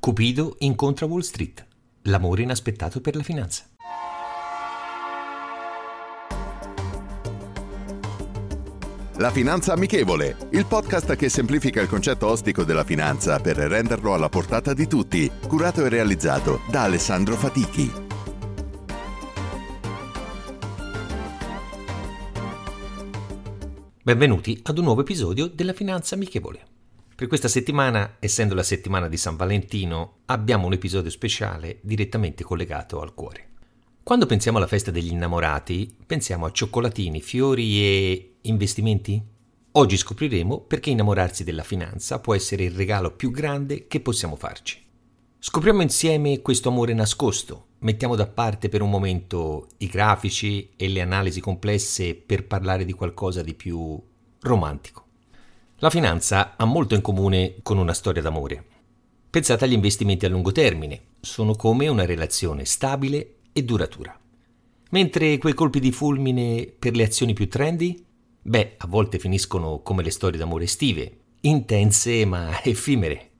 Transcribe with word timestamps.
Cupido 0.00 0.56
incontra 0.60 1.04
Wall 1.04 1.20
Street. 1.20 1.66
L'amore 2.04 2.40
inaspettato 2.40 3.02
per 3.02 3.16
la 3.16 3.22
finanza. 3.22 3.64
La 9.18 9.30
Finanza 9.30 9.74
Amichevole, 9.74 10.48
il 10.52 10.64
podcast 10.64 11.14
che 11.16 11.28
semplifica 11.28 11.82
il 11.82 11.88
concetto 11.88 12.28
ostico 12.28 12.64
della 12.64 12.84
finanza 12.84 13.40
per 13.40 13.58
renderlo 13.58 14.14
alla 14.14 14.30
portata 14.30 14.72
di 14.72 14.86
tutti, 14.86 15.30
curato 15.46 15.84
e 15.84 15.90
realizzato 15.90 16.60
da 16.70 16.84
Alessandro 16.84 17.36
Fatichi. 17.36 17.92
Benvenuti 24.02 24.58
ad 24.62 24.78
un 24.78 24.84
nuovo 24.84 25.02
episodio 25.02 25.46
della 25.46 25.74
Finanza 25.74 26.14
Amichevole. 26.14 26.79
Per 27.20 27.28
questa 27.28 27.48
settimana, 27.48 28.16
essendo 28.18 28.54
la 28.54 28.62
settimana 28.62 29.06
di 29.06 29.18
San 29.18 29.36
Valentino, 29.36 30.20
abbiamo 30.24 30.64
un 30.64 30.72
episodio 30.72 31.10
speciale 31.10 31.76
direttamente 31.82 32.42
collegato 32.42 33.02
al 33.02 33.12
cuore. 33.12 33.48
Quando 34.02 34.24
pensiamo 34.24 34.56
alla 34.56 34.66
festa 34.66 34.90
degli 34.90 35.12
innamorati, 35.12 35.94
pensiamo 36.06 36.46
a 36.46 36.50
cioccolatini, 36.50 37.20
fiori 37.20 37.78
e 37.82 38.36
investimenti? 38.40 39.22
Oggi 39.72 39.98
scopriremo 39.98 40.60
perché 40.60 40.88
innamorarsi 40.88 41.44
della 41.44 41.62
finanza 41.62 42.20
può 42.20 42.34
essere 42.34 42.64
il 42.64 42.70
regalo 42.70 43.14
più 43.14 43.30
grande 43.30 43.86
che 43.86 44.00
possiamo 44.00 44.36
farci. 44.36 44.82
Scopriamo 45.38 45.82
insieme 45.82 46.40
questo 46.40 46.70
amore 46.70 46.94
nascosto, 46.94 47.66
mettiamo 47.80 48.16
da 48.16 48.28
parte 48.28 48.70
per 48.70 48.80
un 48.80 48.88
momento 48.88 49.68
i 49.80 49.88
grafici 49.88 50.70
e 50.74 50.88
le 50.88 51.02
analisi 51.02 51.42
complesse 51.42 52.14
per 52.14 52.46
parlare 52.46 52.86
di 52.86 52.94
qualcosa 52.94 53.42
di 53.42 53.52
più 53.52 54.02
romantico. 54.40 54.99
La 55.82 55.88
finanza 55.88 56.56
ha 56.58 56.66
molto 56.66 56.94
in 56.94 57.00
comune 57.00 57.60
con 57.62 57.78
una 57.78 57.94
storia 57.94 58.20
d'amore. 58.20 58.64
Pensate 59.30 59.64
agli 59.64 59.72
investimenti 59.72 60.26
a 60.26 60.28
lungo 60.28 60.52
termine, 60.52 61.04
sono 61.20 61.54
come 61.54 61.88
una 61.88 62.04
relazione 62.04 62.66
stabile 62.66 63.36
e 63.54 63.64
duratura. 63.64 64.14
Mentre 64.90 65.38
quei 65.38 65.54
colpi 65.54 65.80
di 65.80 65.90
fulmine 65.90 66.66
per 66.66 66.94
le 66.94 67.04
azioni 67.04 67.32
più 67.32 67.48
trendy? 67.48 68.04
Beh, 68.42 68.74
a 68.76 68.86
volte 68.88 69.18
finiscono 69.18 69.80
come 69.80 70.02
le 70.02 70.10
storie 70.10 70.38
d'amore 70.38 70.64
estive, 70.64 71.18
intense 71.40 72.26
ma 72.26 72.60
effimere. 72.62 73.30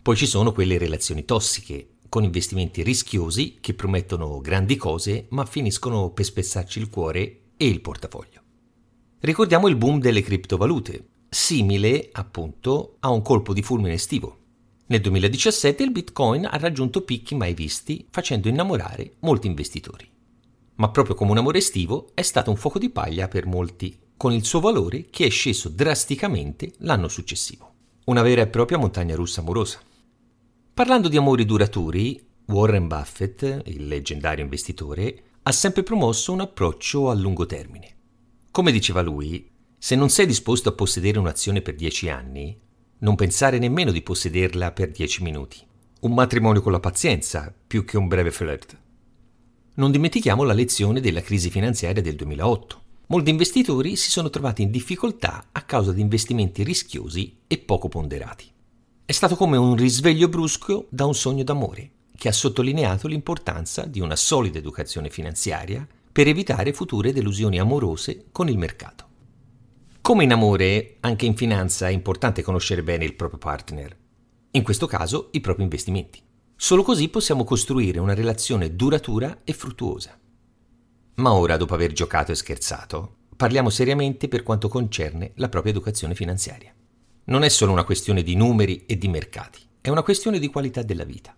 Poi 0.00 0.16
ci 0.16 0.26
sono 0.26 0.52
quelle 0.52 0.78
relazioni 0.78 1.26
tossiche, 1.26 1.96
con 2.08 2.24
investimenti 2.24 2.82
rischiosi 2.82 3.58
che 3.60 3.74
promettono 3.74 4.40
grandi 4.40 4.76
cose 4.76 5.26
ma 5.28 5.44
finiscono 5.44 6.08
per 6.08 6.24
spezzarci 6.24 6.78
il 6.78 6.88
cuore 6.88 7.40
e 7.58 7.66
il 7.66 7.82
portafoglio. 7.82 8.40
Ricordiamo 9.20 9.68
il 9.68 9.76
boom 9.76 10.00
delle 10.00 10.22
criptovalute, 10.22 11.08
simile 11.36 12.08
appunto 12.12 12.96
a 13.00 13.10
un 13.10 13.20
colpo 13.20 13.52
di 13.52 13.60
fulmine 13.60 13.92
estivo. 13.92 14.38
Nel 14.86 15.02
2017 15.02 15.82
il 15.82 15.92
Bitcoin 15.92 16.46
ha 16.46 16.56
raggiunto 16.56 17.02
picchi 17.02 17.34
mai 17.34 17.52
visti, 17.52 18.06
facendo 18.10 18.48
innamorare 18.48 19.16
molti 19.20 19.46
investitori. 19.46 20.08
Ma 20.76 20.88
proprio 20.88 21.14
come 21.14 21.32
un 21.32 21.36
amore 21.36 21.58
estivo 21.58 22.08
è 22.14 22.22
stato 22.22 22.50
un 22.50 22.56
fuoco 22.56 22.78
di 22.78 22.88
paglia 22.88 23.28
per 23.28 23.44
molti, 23.44 23.98
con 24.16 24.32
il 24.32 24.46
suo 24.46 24.60
valore 24.60 25.08
che 25.10 25.26
è 25.26 25.28
sceso 25.28 25.68
drasticamente 25.68 26.72
l'anno 26.78 27.06
successivo. 27.06 27.74
Una 28.06 28.22
vera 28.22 28.40
e 28.40 28.48
propria 28.48 28.78
montagna 28.78 29.14
russa 29.14 29.42
amorosa. 29.42 29.78
Parlando 30.72 31.08
di 31.08 31.18
amori 31.18 31.44
duraturi, 31.44 32.26
Warren 32.46 32.88
Buffett, 32.88 33.62
il 33.66 33.86
leggendario 33.86 34.42
investitore, 34.42 35.22
ha 35.42 35.52
sempre 35.52 35.82
promosso 35.82 36.32
un 36.32 36.40
approccio 36.40 37.10
a 37.10 37.14
lungo 37.14 37.44
termine. 37.44 37.94
Come 38.50 38.72
diceva 38.72 39.02
lui, 39.02 39.54
se 39.86 39.94
non 39.94 40.10
sei 40.10 40.26
disposto 40.26 40.68
a 40.68 40.72
possedere 40.72 41.20
un'azione 41.20 41.62
per 41.62 41.76
dieci 41.76 42.08
anni, 42.08 42.58
non 42.98 43.14
pensare 43.14 43.60
nemmeno 43.60 43.92
di 43.92 44.02
possederla 44.02 44.72
per 44.72 44.90
dieci 44.90 45.22
minuti. 45.22 45.64
Un 46.00 46.12
matrimonio 46.12 46.60
con 46.60 46.72
la 46.72 46.80
pazienza, 46.80 47.54
più 47.64 47.84
che 47.84 47.96
un 47.96 48.08
breve 48.08 48.32
flirt. 48.32 48.76
Non 49.74 49.92
dimentichiamo 49.92 50.42
la 50.42 50.54
lezione 50.54 51.00
della 51.00 51.20
crisi 51.20 51.50
finanziaria 51.50 52.02
del 52.02 52.16
2008. 52.16 52.82
Molti 53.06 53.30
investitori 53.30 53.94
si 53.94 54.10
sono 54.10 54.28
trovati 54.28 54.62
in 54.62 54.72
difficoltà 54.72 55.50
a 55.52 55.62
causa 55.62 55.92
di 55.92 56.00
investimenti 56.00 56.64
rischiosi 56.64 57.42
e 57.46 57.56
poco 57.58 57.86
ponderati. 57.86 58.44
È 59.04 59.12
stato 59.12 59.36
come 59.36 59.56
un 59.56 59.76
risveglio 59.76 60.26
brusco 60.26 60.86
da 60.88 61.06
un 61.06 61.14
sogno 61.14 61.44
d'amore, 61.44 61.90
che 62.16 62.26
ha 62.26 62.32
sottolineato 62.32 63.06
l'importanza 63.06 63.84
di 63.84 64.00
una 64.00 64.16
solida 64.16 64.58
educazione 64.58 65.10
finanziaria 65.10 65.86
per 66.10 66.26
evitare 66.26 66.72
future 66.72 67.12
delusioni 67.12 67.60
amorose 67.60 68.24
con 68.32 68.48
il 68.48 68.58
mercato. 68.58 69.05
Come 70.06 70.22
in 70.22 70.30
amore, 70.30 70.98
anche 71.00 71.26
in 71.26 71.34
finanza 71.34 71.88
è 71.88 71.90
importante 71.90 72.40
conoscere 72.40 72.84
bene 72.84 73.04
il 73.04 73.16
proprio 73.16 73.40
partner, 73.40 73.96
in 74.52 74.62
questo 74.62 74.86
caso 74.86 75.30
i 75.32 75.40
propri 75.40 75.64
investimenti. 75.64 76.22
Solo 76.54 76.84
così 76.84 77.08
possiamo 77.08 77.42
costruire 77.42 77.98
una 77.98 78.14
relazione 78.14 78.76
duratura 78.76 79.40
e 79.42 79.52
fruttuosa. 79.52 80.16
Ma 81.16 81.32
ora, 81.32 81.56
dopo 81.56 81.74
aver 81.74 81.90
giocato 81.90 82.30
e 82.30 82.36
scherzato, 82.36 83.16
parliamo 83.34 83.68
seriamente 83.68 84.28
per 84.28 84.44
quanto 84.44 84.68
concerne 84.68 85.32
la 85.38 85.48
propria 85.48 85.72
educazione 85.72 86.14
finanziaria 86.14 86.72
non 87.28 87.42
è 87.42 87.48
solo 87.48 87.72
una 87.72 87.82
questione 87.82 88.22
di 88.22 88.36
numeri 88.36 88.84
e 88.86 88.96
di 88.96 89.08
mercati, 89.08 89.58
è 89.80 89.88
una 89.88 90.04
questione 90.04 90.38
di 90.38 90.46
qualità 90.46 90.82
della 90.82 91.02
vita. 91.02 91.34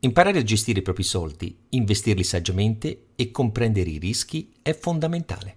Imparare 0.00 0.40
a 0.40 0.42
gestire 0.42 0.80
i 0.80 0.82
propri 0.82 1.02
soldi, 1.02 1.56
investirli 1.70 2.22
saggiamente 2.22 3.06
e 3.16 3.30
comprendere 3.30 3.88
i 3.88 3.96
rischi 3.96 4.52
è 4.60 4.74
fondamentale. 4.74 5.56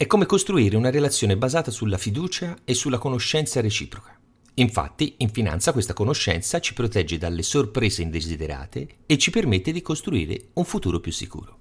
È 0.00 0.06
come 0.06 0.24
costruire 0.24 0.78
una 0.78 0.88
relazione 0.88 1.36
basata 1.36 1.70
sulla 1.70 1.98
fiducia 1.98 2.60
e 2.64 2.72
sulla 2.72 2.96
conoscenza 2.96 3.60
reciproca. 3.60 4.18
Infatti, 4.54 5.16
in 5.18 5.28
finanza 5.28 5.74
questa 5.74 5.92
conoscenza 5.92 6.58
ci 6.58 6.72
protegge 6.72 7.18
dalle 7.18 7.42
sorprese 7.42 8.00
indesiderate 8.00 8.88
e 9.04 9.18
ci 9.18 9.30
permette 9.30 9.72
di 9.72 9.82
costruire 9.82 10.52
un 10.54 10.64
futuro 10.64 11.00
più 11.00 11.12
sicuro. 11.12 11.58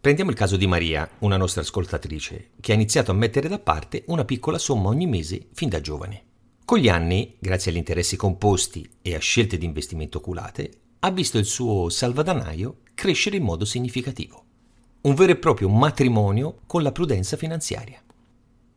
Prendiamo 0.00 0.30
il 0.30 0.36
caso 0.36 0.56
di 0.56 0.68
Maria, 0.68 1.10
una 1.18 1.36
nostra 1.36 1.62
ascoltatrice, 1.62 2.50
che 2.60 2.70
ha 2.70 2.76
iniziato 2.76 3.10
a 3.10 3.14
mettere 3.14 3.48
da 3.48 3.58
parte 3.58 4.04
una 4.06 4.24
piccola 4.24 4.58
somma 4.58 4.86
ogni 4.86 5.08
mese 5.08 5.48
fin 5.52 5.68
da 5.68 5.80
giovane. 5.80 6.22
Con 6.64 6.78
gli 6.78 6.88
anni, 6.88 7.34
grazie 7.40 7.72
agli 7.72 7.78
interessi 7.78 8.14
composti 8.14 8.88
e 9.02 9.16
a 9.16 9.18
scelte 9.18 9.58
di 9.58 9.64
investimento 9.64 10.18
oculate, 10.18 10.70
ha 11.00 11.10
visto 11.10 11.36
il 11.36 11.46
suo 11.46 11.88
salvadanaio 11.88 12.82
crescere 12.94 13.38
in 13.38 13.42
modo 13.42 13.64
significativo. 13.64 14.45
Un 15.06 15.14
vero 15.14 15.30
e 15.30 15.36
proprio 15.36 15.68
matrimonio 15.68 16.62
con 16.66 16.82
la 16.82 16.90
prudenza 16.90 17.36
finanziaria. 17.36 18.02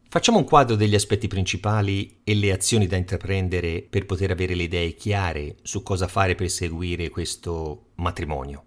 Facciamo 0.10 0.38
un 0.38 0.44
quadro 0.44 0.76
degli 0.76 0.94
aspetti 0.94 1.28
principali 1.28 2.20
e 2.24 2.36
le 2.36 2.52
azioni 2.52 2.86
da 2.86 2.98
intraprendere 2.98 3.82
per 3.82 4.06
poter 4.06 4.30
avere 4.30 4.54
le 4.54 4.62
idee 4.64 4.94
chiare 4.94 5.56
su 5.64 5.82
cosa 5.82 6.08
fare 6.08 6.36
per 6.36 6.52
seguire 6.52 7.10
questo 7.10 7.88
matrimonio. 7.96 8.64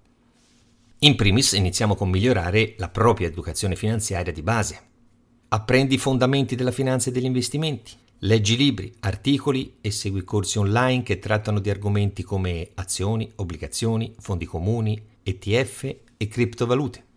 In 1.00 1.14
primis 1.14 1.52
iniziamo 1.52 1.94
con 1.94 2.10
migliorare 2.10 2.74
la 2.78 2.88
propria 2.88 3.28
educazione 3.28 3.76
finanziaria 3.76 4.32
di 4.32 4.42
base. 4.42 4.80
Apprendi 5.50 5.94
i 5.94 5.98
fondamenti 5.98 6.56
della 6.56 6.72
finanza 6.72 7.10
e 7.10 7.12
degli 7.12 7.26
investimenti. 7.26 7.92
Leggi 8.24 8.56
libri, 8.56 8.92
articoli 8.98 9.76
e 9.80 9.92
segui 9.92 10.24
corsi 10.24 10.58
online 10.58 11.04
che 11.04 11.20
trattano 11.20 11.60
di 11.60 11.70
argomenti 11.70 12.24
come 12.24 12.70
azioni, 12.74 13.30
obbligazioni, 13.36 14.16
fondi 14.18 14.46
comuni, 14.46 15.00
ETF 15.22 15.94
e 16.16 16.26
criptovalute. 16.26 17.10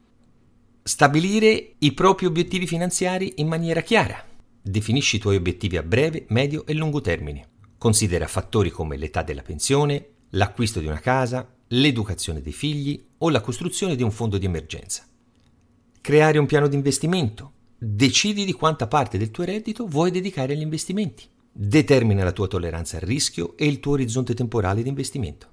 Stabilire 0.88 1.78
i 1.80 1.94
propri 1.94 2.28
obiettivi 2.28 2.68
finanziari 2.68 3.34
in 3.38 3.48
maniera 3.48 3.82
chiara. 3.82 4.24
Definisci 4.62 5.16
i 5.16 5.20
tuoi 5.20 5.36
obiettivi 5.36 5.78
a 5.78 5.82
breve, 5.82 6.26
medio 6.30 6.64
e 6.68 6.76
lungo 6.76 7.02
termine. 7.02 7.48
Considera 7.80 8.28
fattori 8.28 8.70
come 8.70 8.96
l'età 8.96 9.24
della 9.24 9.42
pensione, 9.42 10.10
l'acquisto 10.30 10.80
di 10.80 10.86
una 10.86 11.00
casa, 11.00 11.56
l'educazione 11.70 12.40
dei 12.40 12.54
figli 12.54 13.04
o 13.18 13.32
la 13.32 13.42
costruzione 13.42 13.96
di 13.96 14.04
un 14.04 14.12
fondo 14.12 14.38
di 14.38 14.46
emergenza. 14.46 15.04
Creare 16.02 16.38
un 16.38 16.46
piano 16.46 16.68
di 16.68 16.76
investimento, 16.76 17.54
Decidi 17.80 18.46
di 18.46 18.54
quanta 18.54 18.86
parte 18.86 19.18
del 19.18 19.32
tuo 19.32 19.44
reddito 19.44 19.88
vuoi 19.88 20.12
dedicare 20.12 20.54
agli 20.54 20.62
investimenti. 20.62 21.28
Determina 21.52 22.24
la 22.24 22.32
tua 22.32 22.46
tolleranza 22.46 22.98
al 22.98 23.02
rischio 23.02 23.58
e 23.58 23.66
il 23.66 23.80
tuo 23.80 23.94
orizzonte 23.94 24.36
temporale 24.36 24.84
di 24.84 24.90
investimento. 24.90 25.50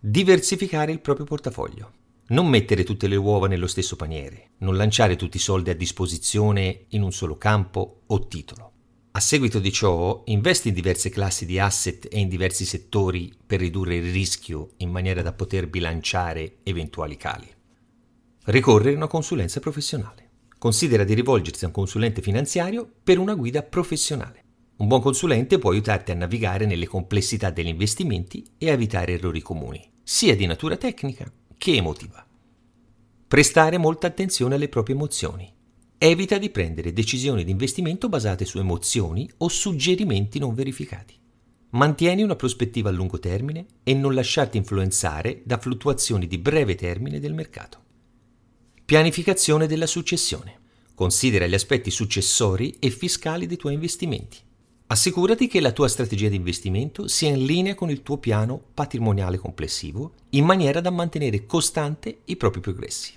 Diversificare 0.00 0.90
il 0.90 1.00
proprio 1.00 1.26
portafoglio. 1.26 1.92
Non 2.30 2.46
mettere 2.46 2.84
tutte 2.84 3.08
le 3.08 3.16
uova 3.16 3.48
nello 3.48 3.66
stesso 3.66 3.96
paniere, 3.96 4.50
non 4.58 4.76
lanciare 4.76 5.16
tutti 5.16 5.38
i 5.38 5.40
soldi 5.40 5.70
a 5.70 5.74
disposizione 5.74 6.84
in 6.88 7.00
un 7.00 7.10
solo 7.10 7.38
campo 7.38 8.02
o 8.04 8.26
titolo. 8.26 8.72
A 9.12 9.20
seguito 9.20 9.58
di 9.58 9.72
ciò, 9.72 10.24
investi 10.26 10.68
in 10.68 10.74
diverse 10.74 11.08
classi 11.08 11.46
di 11.46 11.58
asset 11.58 12.06
e 12.10 12.18
in 12.18 12.28
diversi 12.28 12.66
settori 12.66 13.32
per 13.46 13.60
ridurre 13.60 13.96
il 13.96 14.12
rischio 14.12 14.72
in 14.78 14.90
maniera 14.90 15.22
da 15.22 15.32
poter 15.32 15.68
bilanciare 15.68 16.56
eventuali 16.64 17.16
cali. 17.16 17.48
Ricorrere 18.44 18.92
a 18.92 18.96
una 18.96 19.06
consulenza 19.06 19.58
professionale. 19.58 20.28
Considera 20.58 21.04
di 21.04 21.14
rivolgersi 21.14 21.64
a 21.64 21.68
un 21.68 21.72
consulente 21.72 22.20
finanziario 22.20 22.86
per 23.02 23.18
una 23.18 23.34
guida 23.36 23.62
professionale. 23.62 24.44
Un 24.76 24.86
buon 24.86 25.00
consulente 25.00 25.58
può 25.58 25.70
aiutarti 25.70 26.10
a 26.10 26.14
navigare 26.14 26.66
nelle 26.66 26.86
complessità 26.86 27.48
degli 27.48 27.68
investimenti 27.68 28.44
e 28.58 28.68
a 28.68 28.74
evitare 28.74 29.14
errori 29.14 29.40
comuni, 29.40 29.82
sia 30.02 30.36
di 30.36 30.44
natura 30.44 30.76
tecnica 30.76 31.32
che 31.58 31.74
emotiva. 31.74 32.26
Prestare 33.28 33.76
molta 33.76 34.06
attenzione 34.06 34.54
alle 34.54 34.68
proprie 34.68 34.94
emozioni 34.94 35.56
Evita 36.00 36.38
di 36.38 36.50
prendere 36.50 36.92
decisioni 36.92 37.42
di 37.42 37.50
investimento 37.50 38.08
basate 38.08 38.44
su 38.44 38.58
emozioni 38.58 39.28
o 39.38 39.48
suggerimenti 39.48 40.38
non 40.38 40.54
verificati. 40.54 41.12
Mantieni 41.70 42.22
una 42.22 42.36
prospettiva 42.36 42.88
a 42.88 42.92
lungo 42.92 43.18
termine 43.18 43.66
e 43.82 43.94
non 43.94 44.14
lasciarti 44.14 44.56
influenzare 44.56 45.42
da 45.44 45.58
fluttuazioni 45.58 46.28
di 46.28 46.38
breve 46.38 46.76
termine 46.76 47.18
del 47.18 47.34
mercato. 47.34 47.82
Pianificazione 48.84 49.66
della 49.66 49.88
successione. 49.88 50.60
Considera 50.94 51.48
gli 51.48 51.54
aspetti 51.54 51.90
successori 51.90 52.76
e 52.78 52.90
fiscali 52.90 53.46
dei 53.46 53.56
tuoi 53.56 53.74
investimenti. 53.74 54.38
Assicurati 54.90 55.48
che 55.48 55.60
la 55.60 55.72
tua 55.72 55.86
strategia 55.86 56.30
di 56.30 56.36
investimento 56.36 57.08
sia 57.08 57.28
in 57.28 57.44
linea 57.44 57.74
con 57.74 57.90
il 57.90 58.02
tuo 58.02 58.16
piano 58.16 58.58
patrimoniale 58.72 59.36
complessivo, 59.36 60.14
in 60.30 60.46
maniera 60.46 60.80
da 60.80 60.90
mantenere 60.90 61.44
costante 61.44 62.20
i 62.24 62.36
propri 62.36 62.60
progressi. 62.60 63.12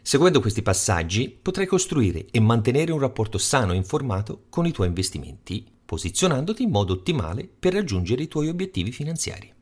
Seguendo 0.00 0.40
questi 0.40 0.62
passaggi 0.62 1.28
potrai 1.28 1.66
costruire 1.66 2.26
e 2.30 2.38
mantenere 2.38 2.92
un 2.92 3.00
rapporto 3.00 3.36
sano 3.36 3.72
e 3.72 3.76
informato 3.76 4.44
con 4.48 4.64
i 4.64 4.70
tuoi 4.70 4.86
investimenti, 4.86 5.66
posizionandoti 5.84 6.62
in 6.62 6.70
modo 6.70 6.92
ottimale 6.92 7.48
per 7.48 7.72
raggiungere 7.72 8.22
i 8.22 8.28
tuoi 8.28 8.48
obiettivi 8.48 8.92
finanziari. 8.92 9.52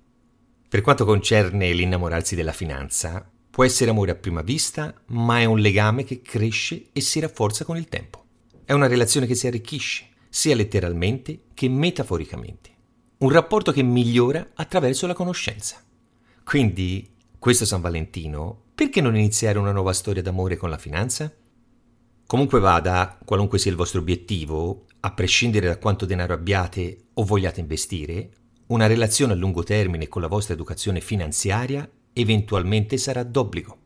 Per 0.69 0.83
quanto 0.83 1.07
concerne 1.07 1.73
l'innamorarsi 1.73 2.35
della 2.35 2.53
finanza, 2.53 3.27
può 3.49 3.65
essere 3.65 3.89
amore 3.89 4.11
a 4.11 4.15
prima 4.15 4.43
vista, 4.43 4.95
ma 5.07 5.41
è 5.41 5.47
un 5.47 5.59
legame 5.59 6.05
che 6.05 6.21
cresce 6.21 6.89
e 6.93 7.01
si 7.01 7.19
rafforza 7.19 7.65
con 7.65 7.79
il 7.79 7.89
tempo. 7.89 8.25
È 8.63 8.75
una 8.75 8.87
relazione 8.87 9.27
che 9.27 9.35
si 9.35 9.47
arricchisce, 9.47 10.09
sia 10.39 10.55
letteralmente 10.55 11.47
che 11.53 11.69
metaforicamente. 11.69 12.71
Un 13.19 13.31
rapporto 13.31 13.73
che 13.73 13.83
migliora 13.83 14.51
attraverso 14.55 15.09
la 15.09 15.13
conoscenza. 15.13 15.83
Quindi, 16.45 17.17
questo 17.41 17.65
San 17.65 17.81
Valentino 17.81 18.67
perché 18.73 19.01
non 19.01 19.17
iniziare 19.17 19.59
una 19.59 19.73
nuova 19.73 19.93
storia 19.93 20.23
d'amore 20.23 20.57
con 20.57 20.71
la 20.71 20.79
finanza? 20.79 21.35
Comunque 22.25 22.61
vada, 22.61 23.19
qualunque 23.25 23.59
sia 23.59 23.73
il 23.73 23.77
vostro 23.77 23.99
obiettivo, 23.99 24.85
a 25.01 25.13
prescindere 25.13 25.67
da 25.67 25.79
quanto 25.79 26.07
denaro 26.07 26.35
abbiate 26.35 27.07
o 27.15 27.25
vogliate 27.25 27.59
investire, 27.59 28.31
una 28.69 28.87
relazione 28.87 29.33
a 29.33 29.37
lungo 29.37 29.65
termine 29.65 30.07
con 30.07 30.23
la 30.23 30.29
vostra 30.29 30.55
educazione 30.55 31.01
finanziaria 31.01 31.91
eventualmente 32.13 32.97
sarà 32.97 33.25
d'obbligo. 33.25 33.77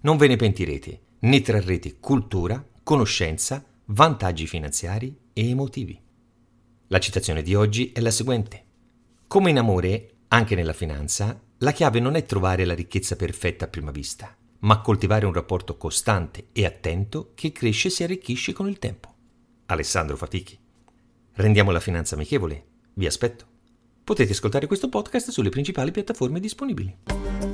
Non 0.00 0.16
ve 0.16 0.28
ne 0.28 0.36
pentirete, 0.36 1.00
ne 1.18 1.42
trarrete 1.42 1.98
cultura, 2.00 2.66
conoscenza, 2.82 3.62
vantaggi 3.84 4.46
finanziari 4.46 5.14
e 5.34 5.50
emotivi. 5.50 6.00
La 6.86 6.98
citazione 6.98 7.42
di 7.42 7.54
oggi 7.54 7.92
è 7.92 8.00
la 8.00 8.10
seguente. 8.10 8.64
Come 9.26 9.50
in 9.50 9.58
amore, 9.58 10.14
anche 10.28 10.54
nella 10.54 10.72
finanza, 10.72 11.38
la 11.58 11.72
chiave 11.72 12.00
non 12.00 12.14
è 12.14 12.24
trovare 12.24 12.64
la 12.64 12.74
ricchezza 12.74 13.16
perfetta 13.16 13.66
a 13.66 13.68
prima 13.68 13.90
vista, 13.90 14.34
ma 14.60 14.80
coltivare 14.80 15.26
un 15.26 15.32
rapporto 15.32 15.76
costante 15.76 16.46
e 16.52 16.64
attento 16.64 17.32
che 17.34 17.52
cresce 17.52 17.88
e 17.88 17.90
si 17.90 18.02
arricchisce 18.02 18.52
con 18.52 18.68
il 18.68 18.78
tempo. 18.78 19.12
Alessandro 19.66 20.16
Fatichi. 20.16 20.58
Rendiamo 21.34 21.70
la 21.70 21.80
finanza 21.80 22.14
amichevole. 22.14 22.66
Vi 22.94 23.06
aspetto. 23.06 23.46
Potete 24.04 24.32
ascoltare 24.32 24.66
questo 24.66 24.88
podcast 24.88 25.30
sulle 25.30 25.48
principali 25.48 25.90
piattaforme 25.90 26.38
disponibili. 26.38 27.53